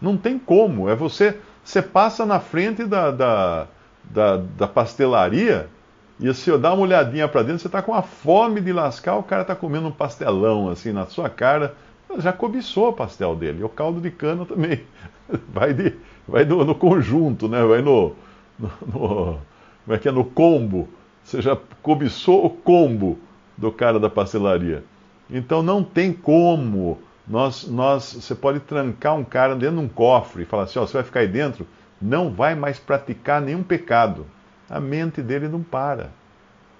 Não 0.00 0.14
tem 0.14 0.38
como. 0.38 0.90
É 0.90 0.94
você. 0.94 1.38
Você 1.64 1.80
passa 1.80 2.26
na 2.26 2.38
frente 2.38 2.84
da, 2.84 3.10
da, 3.10 3.66
da, 4.04 4.36
da 4.36 4.68
pastelaria 4.68 5.70
e 6.20 6.32
se 6.34 6.50
eu 6.50 6.58
dar 6.58 6.74
uma 6.74 6.82
olhadinha 6.82 7.26
para 7.26 7.42
dentro, 7.42 7.60
você 7.60 7.68
está 7.68 7.80
com 7.80 7.94
a 7.94 8.02
fome 8.02 8.60
de 8.60 8.72
lascar, 8.72 9.16
o 9.16 9.22
cara 9.22 9.42
está 9.42 9.56
comendo 9.56 9.88
um 9.88 9.92
pastelão 9.92 10.68
assim 10.68 10.92
na 10.92 11.06
sua 11.06 11.30
cara. 11.30 11.74
Já 12.18 12.32
cobiçou 12.32 12.90
o 12.90 12.92
pastel 12.92 13.34
dele. 13.34 13.60
E 13.60 13.64
o 13.64 13.68
caldo 13.70 14.00
de 14.00 14.10
cana 14.10 14.44
também. 14.44 14.82
Vai, 15.48 15.72
de, 15.72 15.94
vai 16.28 16.44
no, 16.44 16.62
no 16.62 16.74
conjunto, 16.74 17.48
né? 17.48 17.64
Vai 17.64 17.80
no, 17.80 18.14
no, 18.58 18.70
no. 18.86 19.38
Como 19.84 19.96
é 19.96 19.98
que 19.98 20.08
é? 20.08 20.12
No 20.12 20.26
combo. 20.26 20.90
Você 21.24 21.40
já 21.40 21.56
cobiçou 21.80 22.44
o 22.44 22.50
combo 22.50 23.18
do 23.56 23.72
cara 23.72 23.98
da 23.98 24.10
pastelaria. 24.10 24.84
Então 25.32 25.62
não 25.62 25.82
tem 25.82 26.12
como. 26.12 27.00
Nós, 27.26 27.66
nós, 27.66 28.12
você 28.12 28.34
pode 28.34 28.60
trancar 28.60 29.16
um 29.16 29.24
cara 29.24 29.56
dentro 29.56 29.76
de 29.76 29.82
um 29.82 29.88
cofre 29.88 30.42
e 30.42 30.46
falar 30.46 30.64
assim: 30.64 30.78
ó, 30.78 30.86
você 30.86 30.92
vai 30.92 31.02
ficar 31.02 31.20
aí 31.20 31.28
dentro, 31.28 31.66
não 32.00 32.30
vai 32.30 32.54
mais 32.54 32.78
praticar 32.78 33.40
nenhum 33.40 33.62
pecado. 33.62 34.26
A 34.68 34.78
mente 34.78 35.22
dele 35.22 35.48
não 35.48 35.62
para. 35.62 36.10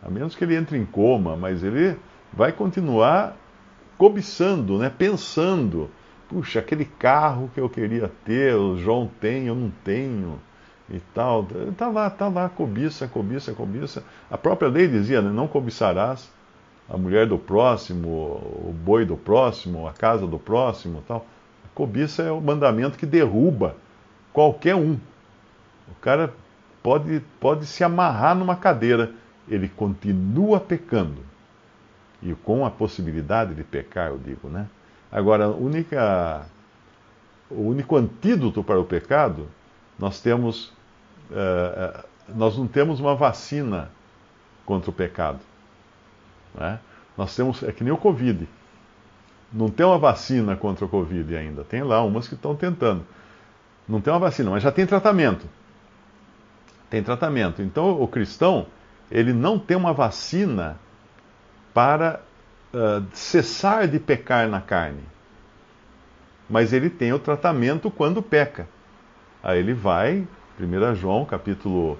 A 0.03 0.11
menos 0.11 0.35
que 0.35 0.45
ele 0.45 0.57
entre 0.57 0.77
em 0.77 0.85
coma, 0.85 1.37
mas 1.37 1.63
ele 1.63 1.97
vai 2.33 2.53
continuar 2.53 3.37
cobiçando, 3.97 4.79
né? 4.79 4.91
pensando. 4.91 5.91
Puxa, 6.29 6.59
aquele 6.59 6.85
carro 6.85 7.51
que 7.55 7.61
eu 7.61 7.69
queria 7.69 8.11
ter, 8.25 8.55
o 8.55 8.77
João 8.77 9.09
tem, 9.21 9.47
eu 9.47 9.55
não 9.55 9.71
tenho. 9.85 10.39
e 10.91 10.99
tal. 11.15 11.47
Está 11.71 11.89
lá, 11.89 12.09
está 12.09 12.29
lá, 12.29 12.49
cobiça, 12.49 13.07
cobiça, 13.07 13.53
cobiça. 13.53 14.03
A 14.31 14.37
própria 14.37 14.69
lei 14.69 14.89
dizia, 14.89 15.23
né, 15.23 15.31
não 15.31 15.47
cobiçarás 15.47 16.31
a 16.89 16.97
mulher 16.97 17.27
do 17.27 17.39
próximo, 17.39 18.09
o 18.09 18.75
boi 18.85 19.05
do 19.05 19.17
próximo, 19.17 19.87
a 19.87 19.93
casa 19.93 20.27
do 20.27 20.39
próximo 20.39 21.03
tal. 21.07 21.27
A 21.65 21.69
cobiça 21.75 22.23
é 22.23 22.31
o 22.31 22.41
mandamento 22.41 22.99
que 22.99 23.07
derruba 23.07 23.77
qualquer 24.33 24.75
um. 24.75 24.99
O 25.89 25.95
cara 26.01 26.33
pode, 26.83 27.21
pode 27.41 27.67
se 27.67 27.85
amarrar 27.85 28.35
numa 28.35 28.57
cadeira, 28.57 29.13
ele 29.49 29.69
continua 29.69 30.61
pecando. 30.61 31.23
E 32.23 32.35
com 32.35 32.65
a 32.65 32.71
possibilidade 32.71 33.55
de 33.55 33.65
pecar, 33.65 34.09
eu 34.09 34.19
digo, 34.19 34.49
né? 34.49 34.69
Agora, 35.11 35.49
única, 35.49 36.47
o 37.51 37.63
único 37.63 37.97
antídoto 37.97 38.63
para 38.63 38.81
o 38.81 38.85
pecado, 38.85 39.49
nós 39.99 40.21
temos, 40.21 40.73
uh, 41.31 42.05
nós 42.29 42.57
não 42.57 42.67
temos 42.67 43.01
uma 43.01 43.15
vacina 43.15 43.91
contra 44.65 44.91
o 44.91 44.93
pecado. 44.93 45.41
Né? 46.55 46.79
Nós 47.17 47.35
temos, 47.35 47.63
é 47.63 47.73
que 47.73 47.85
nem 47.85 47.93
o 47.93 47.97
Covid. 47.97 48.49
Não 49.53 49.69
tem 49.69 49.85
uma 49.85 49.99
vacina 49.99 50.57
contra 50.57 50.85
o 50.85 50.89
Covid 50.89 51.37
ainda. 51.37 51.63
Tem 51.63 51.83
lá 51.83 52.03
umas 52.03 52.27
que 52.27 52.35
estão 52.35 52.55
tentando. 52.55 53.05
Não 53.87 54.01
tem 54.01 54.13
uma 54.13 54.19
vacina, 54.19 54.51
mas 54.51 54.63
já 54.63 54.73
tem 54.73 54.87
tratamento. 54.87 55.47
Tem 56.89 57.03
tratamento. 57.03 57.61
Então 57.61 58.01
o 58.01 58.09
cristão, 58.09 58.67
ele 59.11 59.33
não 59.33 59.59
tem 59.59 59.77
uma 59.77 59.93
vacina 59.93 60.79
para 61.75 62.21
uh, 62.73 63.05
cessar 63.13 63.87
de 63.87 63.99
pecar 63.99 64.49
na 64.49 64.61
carne. 64.61 65.03
Mas 66.49 66.73
ele 66.73 66.89
tem 66.89 67.13
o 67.13 67.19
tratamento 67.19 67.91
quando 67.91 68.23
peca. 68.23 68.69
Aí 69.43 69.59
ele 69.59 69.75
vai, 69.75 70.27
1 70.59 70.95
João, 70.95 71.25
capítulo, 71.25 71.99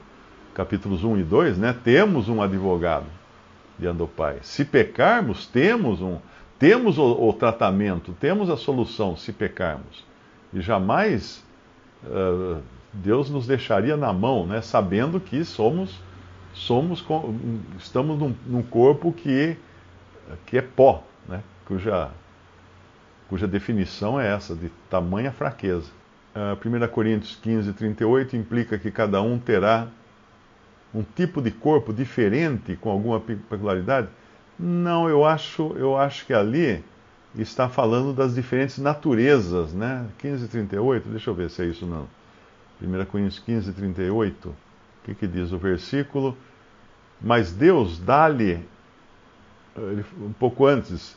capítulos 0.55 1.05
1 1.05 1.19
e 1.19 1.23
2, 1.23 1.59
né? 1.59 1.77
Temos 1.85 2.29
um 2.29 2.41
advogado 2.41 3.07
diante 3.83 3.99
do 3.99 4.07
Pai. 4.07 4.39
Se 4.43 4.65
pecarmos, 4.65 5.47
temos 5.47 6.01
um 6.01 6.19
temos 6.59 6.97
o, 6.97 7.29
o 7.29 7.33
tratamento, 7.33 8.13
temos 8.21 8.49
a 8.49 8.57
solução 8.57 9.17
se 9.17 9.33
pecarmos. 9.33 10.07
E 10.55 10.61
jamais 10.61 11.45
uh, 12.05 12.63
Deus 12.93 13.29
nos 13.29 13.49
deixaria 13.49 13.97
na 13.97 14.13
mão, 14.13 14.47
né, 14.47 14.61
sabendo 14.61 15.19
que 15.19 15.45
somos 15.45 15.99
somos 16.55 17.05
estamos 17.79 18.19
num, 18.19 18.35
num 18.47 18.63
corpo 18.63 19.11
que 19.13 19.57
que 20.47 20.59
é 20.59 20.63
pó, 20.63 21.03
né, 21.29 21.43
cuja 21.67 22.11
cuja 23.29 23.49
definição 23.49 24.21
é 24.21 24.33
essa 24.33 24.55
de 24.55 24.69
tamanha 24.89 25.33
fraqueza. 25.33 25.91
Uh, 26.35 26.55
ah, 26.55 26.87
1 26.87 26.89
Coríntios 26.93 27.37
15, 27.43 27.73
38 27.73 28.37
implica 28.37 28.79
que 28.79 28.91
cada 28.91 29.21
um 29.21 29.39
terá 29.39 29.89
um 30.95 31.03
tipo 31.03 31.41
de 31.41 31.51
corpo 31.51 31.93
diferente, 31.93 32.77
com 32.77 32.91
alguma 32.91 33.21
peculiaridade? 33.21 34.09
Não, 34.59 35.09
eu 35.09 35.25
acho, 35.25 35.75
eu 35.77 35.97
acho 35.97 36.27
que 36.27 36.35
ali 36.35 36.85
está 37.37 37.69
falando 37.69 38.13
das 38.13 38.35
diferentes 38.35 38.79
naturezas, 38.79 39.73
né? 39.73 40.07
15:38, 40.19 41.09
deixa 41.09 41.31
eu 41.31 41.35
ver 41.35 41.51
se 41.51 41.63
é 41.63 41.67
isso 41.67 41.87
não. 41.87 42.07
1 42.81 43.05
Coríntios 43.07 43.39
15:38. 43.41 44.49
O 44.49 44.55
que, 45.05 45.15
que 45.15 45.27
diz 45.27 45.53
o 45.53 45.59
versículo? 45.59 46.37
Mas 47.21 47.53
Deus 47.53 47.99
dá-lhe 47.99 48.61
um 50.21 50.33
pouco 50.33 50.67
antes, 50.67 51.17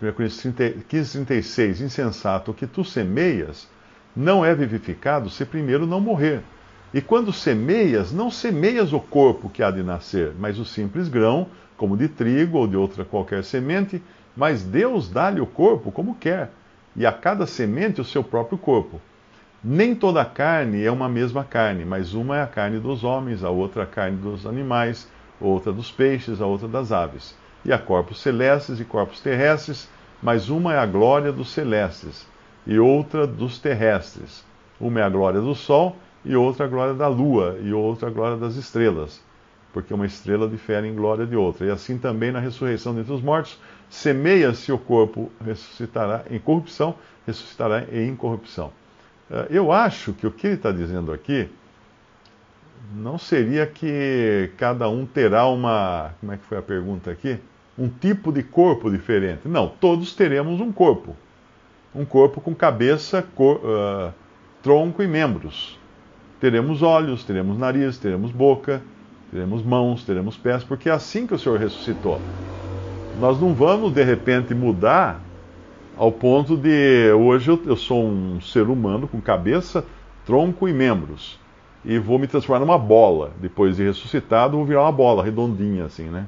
1 0.00 0.06
é, 0.06 0.12
Coríntios 0.12 0.44
15:36, 0.88 1.80
insensato, 1.80 2.52
o 2.52 2.54
que 2.54 2.66
tu 2.66 2.84
semeias 2.84 3.68
não 4.14 4.44
é 4.44 4.54
vivificado 4.54 5.28
se 5.30 5.44
primeiro 5.44 5.86
não 5.86 6.00
morrer. 6.00 6.42
E 6.92 7.00
quando 7.00 7.32
semeias, 7.32 8.12
não 8.12 8.30
semeias 8.30 8.92
o 8.92 8.98
corpo 8.98 9.48
que 9.48 9.62
há 9.62 9.70
de 9.70 9.82
nascer, 9.82 10.32
mas 10.38 10.58
o 10.58 10.64
simples 10.64 11.08
grão, 11.08 11.46
como 11.76 11.96
de 11.96 12.08
trigo 12.08 12.58
ou 12.58 12.66
de 12.66 12.76
outra 12.76 13.04
qualquer 13.04 13.44
semente, 13.44 14.02
mas 14.36 14.64
Deus 14.64 15.08
dá-lhe 15.08 15.40
o 15.40 15.46
corpo 15.46 15.92
como 15.92 16.16
quer, 16.16 16.50
e 16.96 17.06
a 17.06 17.12
cada 17.12 17.46
semente 17.46 18.00
o 18.00 18.04
seu 18.04 18.24
próprio 18.24 18.58
corpo. 18.58 19.00
Nem 19.62 19.94
toda 19.94 20.24
carne 20.24 20.82
é 20.82 20.90
uma 20.90 21.08
mesma 21.08 21.44
carne, 21.44 21.84
mas 21.84 22.12
uma 22.12 22.38
é 22.38 22.42
a 22.42 22.46
carne 22.46 22.80
dos 22.80 23.04
homens, 23.04 23.44
a 23.44 23.50
outra 23.50 23.84
a 23.84 23.86
carne 23.86 24.16
dos 24.16 24.44
animais, 24.44 25.06
outra 25.40 25.72
dos 25.72 25.92
peixes, 25.92 26.40
a 26.40 26.46
outra 26.46 26.66
das 26.66 26.90
aves. 26.90 27.36
E 27.64 27.72
há 27.72 27.78
corpos 27.78 28.20
celestes 28.20 28.80
e 28.80 28.84
corpos 28.84 29.20
terrestres, 29.20 29.88
mas 30.20 30.48
uma 30.48 30.74
é 30.74 30.78
a 30.78 30.86
glória 30.86 31.30
dos 31.30 31.50
celestes, 31.50 32.26
e 32.66 32.78
outra 32.78 33.26
dos 33.26 33.58
terrestres. 33.58 34.44
Uma 34.80 35.00
é 35.00 35.02
a 35.02 35.08
glória 35.08 35.40
do 35.40 35.54
sol, 35.54 35.96
e 36.24 36.36
outra 36.36 36.66
a 36.66 36.68
glória 36.68 36.94
da 36.94 37.08
lua, 37.08 37.58
e 37.62 37.72
outra 37.72 38.08
a 38.08 38.10
glória 38.10 38.36
das 38.36 38.56
estrelas, 38.56 39.20
porque 39.72 39.94
uma 39.94 40.06
estrela 40.06 40.48
difere 40.48 40.88
em 40.88 40.94
glória 40.94 41.26
de 41.26 41.36
outra. 41.36 41.66
E 41.66 41.70
assim 41.70 41.98
também 41.98 42.30
na 42.30 42.40
ressurreição 42.40 42.94
dentre 42.94 43.12
os 43.12 43.22
mortos, 43.22 43.58
semeia-se 43.88 44.72
o 44.72 44.78
corpo, 44.78 45.30
ressuscitará 45.44 46.24
em 46.30 46.38
corrupção, 46.38 46.94
ressuscitará 47.26 47.84
em 47.90 48.08
incorrupção. 48.08 48.72
Eh, 49.30 49.46
eu 49.50 49.72
acho 49.72 50.12
que 50.12 50.26
o 50.26 50.30
que 50.30 50.46
ele 50.46 50.56
está 50.56 50.70
dizendo 50.70 51.12
aqui 51.12 51.48
não 52.94 53.16
seria 53.16 53.66
que 53.66 54.50
cada 54.56 54.88
um 54.88 55.06
terá 55.06 55.46
uma. 55.46 56.12
Como 56.20 56.32
é 56.32 56.36
que 56.36 56.44
foi 56.44 56.58
a 56.58 56.62
pergunta 56.62 57.10
aqui? 57.10 57.38
Um 57.78 57.88
tipo 57.88 58.32
de 58.32 58.42
corpo 58.42 58.90
diferente. 58.90 59.46
Não, 59.46 59.68
todos 59.68 60.14
teremos 60.14 60.60
um 60.60 60.72
corpo. 60.72 61.16
Um 61.94 62.04
corpo 62.04 62.40
com 62.40 62.54
cabeça, 62.54 63.22
cor, 63.34 63.56
uh, 63.58 64.12
tronco 64.62 65.02
e 65.02 65.08
membros 65.08 65.79
teremos 66.40 66.82
olhos, 66.82 67.22
teremos 67.24 67.58
nariz, 67.58 67.98
teremos 67.98 68.32
boca, 68.32 68.82
teremos 69.30 69.62
mãos, 69.62 70.04
teremos 70.04 70.36
pés, 70.36 70.64
porque 70.64 70.88
é 70.88 70.92
assim 70.92 71.26
que 71.26 71.34
o 71.34 71.38
Senhor 71.38 71.58
ressuscitou. 71.58 72.20
Nós 73.20 73.40
não 73.40 73.52
vamos 73.52 73.92
de 73.92 74.02
repente 74.02 74.54
mudar 74.54 75.20
ao 75.96 76.10
ponto 76.10 76.56
de 76.56 77.12
hoje 77.12 77.50
eu, 77.50 77.60
eu 77.66 77.76
sou 77.76 78.06
um 78.06 78.40
ser 78.40 78.68
humano 78.68 79.06
com 79.06 79.20
cabeça, 79.20 79.84
tronco 80.24 80.66
e 80.66 80.72
membros 80.72 81.38
e 81.84 81.98
vou 81.98 82.18
me 82.18 82.26
transformar 82.26 82.60
numa 82.60 82.78
bola. 82.78 83.32
Depois 83.40 83.76
de 83.76 83.84
ressuscitado, 83.84 84.56
vou 84.56 84.64
virar 84.64 84.82
uma 84.82 84.92
bola 84.92 85.24
redondinha 85.24 85.84
assim, 85.84 86.04
né? 86.04 86.26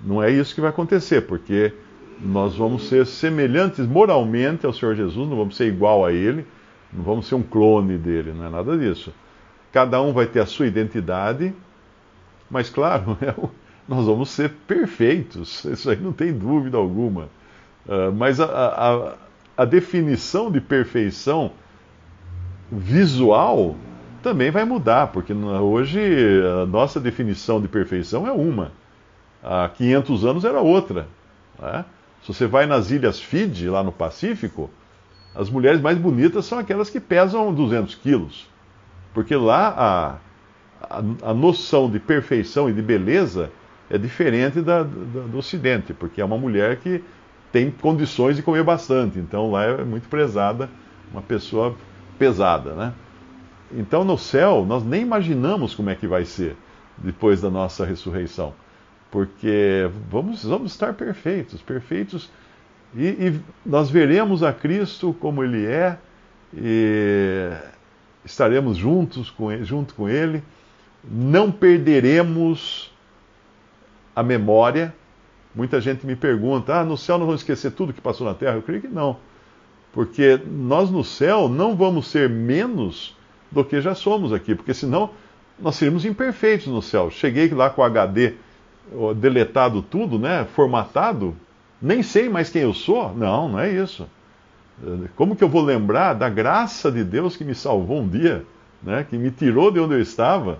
Não 0.00 0.22
é 0.22 0.30
isso 0.30 0.54
que 0.54 0.60
vai 0.60 0.70
acontecer, 0.70 1.22
porque 1.22 1.72
nós 2.20 2.56
vamos 2.56 2.88
ser 2.88 3.06
semelhantes 3.06 3.86
moralmente 3.86 4.66
ao 4.66 4.72
Senhor 4.72 4.94
Jesus, 4.94 5.28
não 5.28 5.36
vamos 5.36 5.56
ser 5.56 5.66
igual 5.66 6.04
a 6.04 6.12
Ele, 6.12 6.46
não 6.92 7.02
vamos 7.02 7.26
ser 7.26 7.34
um 7.34 7.42
clone 7.42 7.96
dele, 7.96 8.32
não 8.32 8.46
é 8.46 8.50
nada 8.50 8.76
disso. 8.76 9.12
Cada 9.72 10.00
um 10.02 10.12
vai 10.12 10.26
ter 10.26 10.40
a 10.40 10.46
sua 10.46 10.66
identidade, 10.66 11.54
mas 12.50 12.68
claro, 12.68 13.16
é 13.22 13.34
nós 13.88 14.06
vamos 14.06 14.30
ser 14.30 14.50
perfeitos, 14.66 15.64
isso 15.64 15.90
aí 15.90 15.96
não 15.96 16.12
tem 16.12 16.32
dúvida 16.32 16.76
alguma. 16.76 17.28
Uh, 17.84 18.12
mas 18.16 18.38
a, 18.38 18.46
a, 18.46 19.14
a 19.56 19.64
definição 19.64 20.50
de 20.50 20.60
perfeição 20.60 21.50
visual 22.70 23.76
também 24.22 24.50
vai 24.50 24.64
mudar, 24.64 25.08
porque 25.08 25.32
hoje 25.32 26.00
a 26.62 26.64
nossa 26.64 27.00
definição 27.00 27.60
de 27.60 27.66
perfeição 27.66 28.26
é 28.26 28.32
uma. 28.32 28.70
Há 29.42 29.68
500 29.68 30.24
anos 30.24 30.44
era 30.44 30.60
outra. 30.60 31.08
Né? 31.60 31.84
Se 32.22 32.32
você 32.32 32.46
vai 32.46 32.66
nas 32.66 32.90
ilhas 32.90 33.20
Fiji, 33.20 33.68
lá 33.68 33.82
no 33.82 33.90
Pacífico, 33.90 34.70
as 35.34 35.50
mulheres 35.50 35.80
mais 35.80 35.98
bonitas 35.98 36.46
são 36.46 36.58
aquelas 36.58 36.88
que 36.88 37.00
pesam 37.00 37.52
200 37.52 37.96
quilos. 37.96 38.51
Porque 39.12 39.34
lá 39.36 39.68
a, 39.68 40.98
a, 40.98 41.30
a 41.30 41.34
noção 41.34 41.90
de 41.90 41.98
perfeição 41.98 42.68
e 42.68 42.72
de 42.72 42.82
beleza 42.82 43.50
é 43.90 43.98
diferente 43.98 44.60
da, 44.60 44.82
da, 44.82 45.20
do 45.20 45.38
Ocidente, 45.38 45.92
porque 45.92 46.20
é 46.20 46.24
uma 46.24 46.38
mulher 46.38 46.76
que 46.76 47.02
tem 47.50 47.70
condições 47.70 48.36
de 48.36 48.42
comer 48.42 48.64
bastante. 48.64 49.18
Então 49.18 49.50
lá 49.50 49.64
é 49.64 49.84
muito 49.84 50.08
prezada 50.08 50.68
uma 51.12 51.22
pessoa 51.22 51.76
pesada, 52.18 52.72
né? 52.72 52.94
Então 53.70 54.04
no 54.04 54.16
céu 54.16 54.64
nós 54.66 54.84
nem 54.84 55.02
imaginamos 55.02 55.74
como 55.74 55.90
é 55.90 55.94
que 55.94 56.06
vai 56.06 56.24
ser 56.24 56.56
depois 56.96 57.40
da 57.40 57.50
nossa 57.50 57.84
ressurreição, 57.84 58.54
porque 59.10 59.90
vamos, 60.10 60.44
vamos 60.44 60.72
estar 60.72 60.94
perfeitos, 60.94 61.60
perfeitos, 61.60 62.30
e, 62.94 63.06
e 63.06 63.40
nós 63.64 63.90
veremos 63.90 64.42
a 64.42 64.52
Cristo 64.52 65.14
como 65.18 65.42
Ele 65.42 65.66
é, 65.66 65.98
e 66.54 67.50
estaremos 68.24 68.76
juntos 68.76 69.30
com 69.30 69.50
ele, 69.50 69.64
junto 69.64 69.94
com 69.94 70.08
Ele, 70.08 70.42
não 71.04 71.50
perderemos 71.50 72.92
a 74.14 74.22
memória. 74.22 74.94
Muita 75.54 75.80
gente 75.80 76.06
me 76.06 76.16
pergunta: 76.16 76.76
ah, 76.76 76.84
no 76.84 76.96
céu 76.96 77.18
não 77.18 77.26
vamos 77.26 77.40
esquecer 77.42 77.72
tudo 77.72 77.92
que 77.92 78.00
passou 78.00 78.26
na 78.26 78.34
terra? 78.34 78.56
Eu 78.56 78.62
creio 78.62 78.82
que 78.82 78.88
não. 78.88 79.16
Porque 79.92 80.40
nós 80.46 80.90
no 80.90 81.04
céu 81.04 81.48
não 81.48 81.76
vamos 81.76 82.06
ser 82.06 82.28
menos 82.30 83.16
do 83.50 83.62
que 83.64 83.80
já 83.80 83.94
somos 83.94 84.32
aqui, 84.32 84.54
porque 84.54 84.72
senão 84.72 85.10
nós 85.58 85.76
seríamos 85.76 86.04
imperfeitos 86.04 86.68
no 86.68 86.80
céu. 86.80 87.10
Cheguei 87.10 87.48
lá 87.50 87.68
com 87.68 87.82
o 87.82 87.84
HD 87.84 88.34
deletado 89.16 89.82
tudo, 89.82 90.18
né, 90.18 90.46
formatado, 90.54 91.36
nem 91.80 92.02
sei 92.02 92.28
mais 92.28 92.48
quem 92.48 92.62
eu 92.62 92.72
sou. 92.72 93.14
Não, 93.14 93.50
não 93.50 93.58
é 93.58 93.70
isso. 93.70 94.08
Como 95.16 95.36
que 95.36 95.44
eu 95.44 95.48
vou 95.48 95.62
lembrar 95.62 96.14
da 96.14 96.28
graça 96.28 96.90
de 96.90 97.04
Deus 97.04 97.36
que 97.36 97.44
me 97.44 97.54
salvou 97.54 98.00
um 98.00 98.08
dia? 98.08 98.44
né, 98.82 99.06
que 99.08 99.16
me 99.16 99.30
tirou 99.30 99.70
de 99.70 99.78
onde 99.78 99.94
eu 99.94 100.00
estava, 100.00 100.58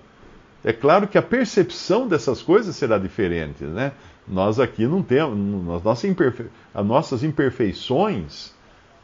é 0.64 0.72
claro 0.72 1.08
que 1.08 1.18
a 1.18 1.22
percepção 1.22 2.06
dessas 2.06 2.40
coisas 2.40 2.76
será 2.76 2.96
diferente. 2.96 3.64
Né? 3.64 3.92
Nós 4.28 4.60
aqui 4.60 4.86
não 4.86 5.02
temos. 5.02 5.82
Nossa 5.82 6.06
imperfe... 6.06 6.46
As 6.72 6.86
nossas 6.86 7.24
imperfeições 7.24 8.54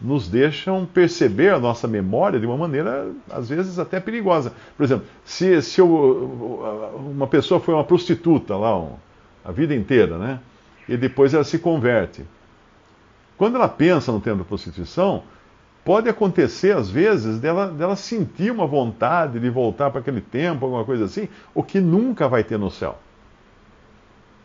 nos 0.00 0.28
deixam 0.28 0.86
perceber 0.86 1.52
a 1.52 1.58
nossa 1.58 1.88
memória 1.88 2.38
de 2.38 2.46
uma 2.46 2.56
maneira, 2.56 3.10
às 3.28 3.48
vezes, 3.48 3.80
até 3.80 3.98
perigosa. 3.98 4.52
Por 4.76 4.84
exemplo, 4.84 5.06
se, 5.24 5.60
se 5.60 5.80
eu, 5.80 6.86
uma 6.96 7.26
pessoa 7.26 7.58
foi 7.58 7.74
uma 7.74 7.82
prostituta 7.82 8.56
lá 8.56 8.78
um, 8.78 8.92
a 9.44 9.50
vida 9.50 9.74
inteira, 9.74 10.16
né? 10.16 10.38
E 10.88 10.96
depois 10.96 11.34
ela 11.34 11.42
se 11.42 11.58
converte. 11.58 12.22
Quando 13.38 13.54
ela 13.54 13.68
pensa 13.68 14.10
no 14.10 14.20
tempo 14.20 14.38
da 14.38 14.44
prostituição, 14.44 15.22
pode 15.84 16.08
acontecer, 16.08 16.76
às 16.76 16.90
vezes, 16.90 17.38
dela, 17.38 17.68
dela 17.68 17.94
sentir 17.94 18.50
uma 18.50 18.66
vontade 18.66 19.38
de 19.38 19.48
voltar 19.48 19.90
para 19.90 20.00
aquele 20.00 20.20
tempo, 20.20 20.66
alguma 20.66 20.84
coisa 20.84 21.04
assim, 21.04 21.28
o 21.54 21.62
que 21.62 21.80
nunca 21.80 22.28
vai 22.28 22.42
ter 22.42 22.58
no 22.58 22.70
céu. 22.70 22.98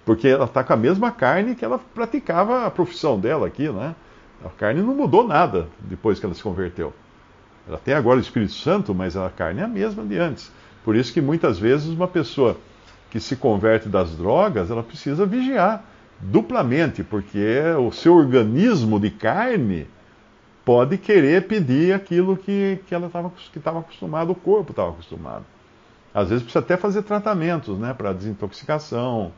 Porque 0.05 0.27
ela 0.27 0.45
está 0.45 0.63
com 0.63 0.73
a 0.73 0.77
mesma 0.77 1.11
carne 1.11 1.55
que 1.55 1.65
ela 1.65 1.79
praticava 1.79 2.67
a 2.67 2.71
profissão 2.71 3.19
dela 3.19 3.47
aqui, 3.47 3.67
né? 3.67 3.95
A 4.45 4.49
carne 4.49 4.81
não 4.81 4.93
mudou 4.93 5.27
nada 5.27 5.67
depois 5.79 6.19
que 6.19 6.25
ela 6.25 6.35
se 6.35 6.43
converteu. 6.43 6.93
Ela 7.67 7.77
tem 7.77 7.93
agora 7.93 8.17
o 8.17 8.21
Espírito 8.21 8.53
Santo, 8.53 8.93
mas 8.93 9.17
a 9.17 9.29
carne 9.29 9.61
é 9.61 9.63
a 9.63 9.67
mesma 9.67 10.03
de 10.05 10.17
antes. 10.17 10.51
Por 10.83 10.95
isso 10.95 11.13
que 11.13 11.21
muitas 11.21 11.57
vezes 11.57 11.87
uma 11.87 12.07
pessoa 12.07 12.57
que 13.09 13.19
se 13.19 13.37
converte 13.37 13.87
das 13.87 14.15
drogas, 14.15 14.69
ela 14.69 14.83
precisa 14.83 15.25
vigiar 15.25 15.83
duplamente, 16.23 17.03
porque 17.03 17.61
o 17.79 17.91
seu 17.91 18.15
organismo 18.15 18.99
de 18.99 19.09
carne 19.09 19.87
pode 20.65 20.97
querer 20.97 21.47
pedir 21.47 21.93
aquilo 21.93 22.37
que, 22.37 22.79
que 22.87 22.95
ela 22.95 23.07
estava 23.07 23.29
que 23.29 23.59
acostumado, 23.59 24.31
o 24.31 24.35
corpo 24.35 24.71
estava 24.71 24.89
acostumado. 24.89 25.45
Às 26.13 26.29
vezes 26.29 26.43
precisa 26.43 26.63
até 26.63 26.77
fazer 26.77 27.03
tratamentos, 27.03 27.77
né, 27.77 27.93
para 27.93 28.13
desintoxicação, 28.13 29.31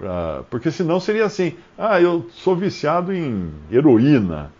Pra... 0.00 0.44
Porque 0.48 0.70
senão 0.70 0.98
seria 0.98 1.26
assim: 1.26 1.54
ah, 1.76 2.00
eu 2.00 2.26
sou 2.30 2.56
viciado 2.56 3.12
em 3.12 3.52
heroína. 3.70 4.50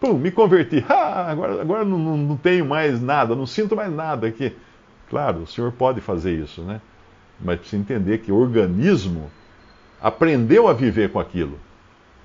Pum, 0.00 0.14
me 0.14 0.32
converti. 0.32 0.84
Ah, 0.90 1.30
agora 1.30 1.62
agora 1.62 1.84
não, 1.84 1.98
não, 1.98 2.16
não 2.16 2.36
tenho 2.36 2.66
mais 2.66 3.00
nada, 3.00 3.36
não 3.36 3.46
sinto 3.46 3.76
mais 3.76 3.92
nada 3.92 4.26
aqui. 4.26 4.56
Claro, 5.08 5.42
o 5.42 5.46
senhor 5.46 5.70
pode 5.70 6.00
fazer 6.00 6.32
isso, 6.34 6.62
né? 6.62 6.80
Mas 7.40 7.60
precisa 7.60 7.80
entender 7.80 8.18
que 8.18 8.32
o 8.32 8.36
organismo 8.36 9.30
aprendeu 10.00 10.68
a 10.68 10.72
viver 10.72 11.10
com 11.10 11.18
aquilo 11.18 11.58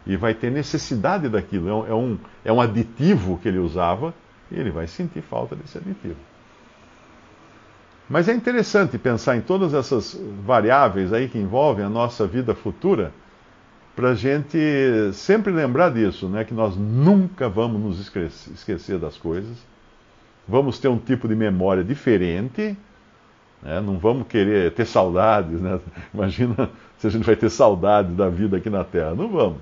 e 0.05 0.15
vai 0.15 0.33
ter 0.33 0.51
necessidade 0.51 1.29
daquilo. 1.29 1.69
É 1.69 1.73
um, 1.73 1.87
é 1.87 1.93
um, 1.93 2.17
é 2.45 2.53
um 2.53 2.61
aditivo 2.61 3.37
que 3.37 3.47
ele 3.47 3.59
usava 3.59 4.13
e 4.51 4.59
ele 4.59 4.71
vai 4.71 4.87
sentir 4.87 5.21
falta 5.21 5.55
desse 5.55 5.77
aditivo. 5.77 6.17
Mas 8.09 8.27
é 8.27 8.33
interessante 8.33 8.97
pensar 8.97 9.37
em 9.37 9.41
todas 9.41 9.73
essas 9.73 10.19
variáveis 10.45 11.13
aí 11.13 11.27
que 11.27 11.37
envolvem 11.37 11.85
a 11.85 11.89
nossa 11.89 12.27
vida 12.27 12.53
futura, 12.53 13.11
para 13.95 14.09
a 14.09 14.15
gente 14.15 14.57
sempre 15.13 15.53
lembrar 15.53 15.91
disso, 15.91 16.27
né? 16.27 16.43
que 16.43 16.53
nós 16.53 16.75
nunca 16.75 17.47
vamos 17.47 17.81
nos 17.81 17.99
esquecer 18.51 18.97
das 18.97 19.17
coisas, 19.17 19.55
vamos 20.47 20.79
ter 20.79 20.87
um 20.87 20.97
tipo 20.97 21.27
de 21.27 21.35
memória 21.35 21.83
diferente, 21.83 22.75
né? 23.63 23.81
não 23.81 23.97
vamos 23.97 24.27
querer 24.27 24.71
ter 24.73 24.85
saudades, 24.85 25.59
né? 25.59 25.79
imagina 26.13 26.69
se 26.97 27.07
a 27.07 27.09
gente 27.09 27.23
vai 27.23 27.35
ter 27.35 27.49
saudades 27.49 28.15
da 28.15 28.29
vida 28.29 28.57
aqui 28.57 28.69
na 28.69 28.83
Terra, 28.83 29.15
não 29.15 29.29
vamos. 29.29 29.57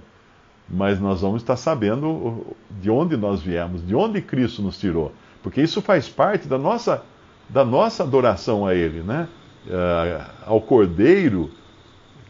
Mas 0.68 1.00
nós 1.00 1.22
vamos 1.22 1.42
estar 1.42 1.56
sabendo 1.56 2.56
de 2.80 2.90
onde 2.90 3.16
nós 3.18 3.42
viemos, 3.42 3.86
de 3.86 3.94
onde 3.94 4.22
Cristo 4.22 4.62
nos 4.62 4.80
tirou, 4.80 5.12
porque 5.44 5.62
isso 5.62 5.82
faz 5.82 6.08
parte 6.10 6.48
da 6.48 6.58
nossa 6.58 7.04
da 7.50 7.66
nossa 7.66 8.04
adoração 8.04 8.66
a 8.66 8.74
Ele, 8.74 9.02
né? 9.02 9.28
Uh, 9.68 10.32
ao 10.46 10.62
Cordeiro 10.62 11.52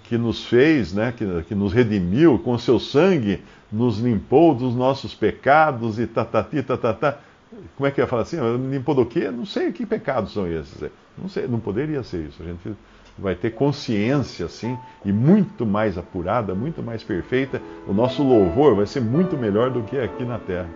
que 0.04 0.18
nos 0.18 0.44
fez, 0.44 0.94
né? 0.94 1.14
Que, 1.16 1.44
que, 1.44 1.56
nos 1.56 1.72
redimiu, 1.72 2.40
com 2.40 2.58
seu 2.58 2.80
sangue 2.80 3.44
nos 3.72 4.00
limpou 4.00 4.54
dos 4.54 4.76
nossos 4.76 5.14
pecados 5.14 6.00
e 6.00 6.08
tatatá. 6.08 7.20
Como 7.76 7.88
é 7.88 7.92
que 7.92 8.00
ia 8.00 8.08
falar 8.08 8.22
assim? 8.22 8.38
Limpou 8.70 8.96
do 8.96 9.06
quê? 9.06 9.30
Não 9.30 9.46
sei 9.46 9.72
que 9.72 9.86
pecados 9.86 10.34
são 10.34 10.48
esses. 10.48 10.90
Não 11.18 11.28
sei, 11.28 11.48
não 11.48 11.60
poderia 11.60 12.02
ser 12.04 12.28
isso. 12.28 12.42
A 12.42 12.46
gente 12.46 12.76
vai 13.18 13.36
ter 13.36 13.52
consciência 13.52 14.46
assim 14.46 14.78
e 15.04 15.12
muito 15.12 15.66
mais 15.66 15.98
apurada, 15.98 16.56
muito 16.56 16.82
mais 16.82 17.04
perfeita. 17.04 17.62
O 17.88 17.94
nosso 17.94 18.24
louvor 18.24 18.76
vai 18.76 18.86
ser 18.86 19.02
muito 19.02 19.38
melhor 19.38 19.70
do 19.70 19.84
que 19.84 20.00
aqui 20.00 20.24
na 20.24 20.40
terra. 20.40 20.70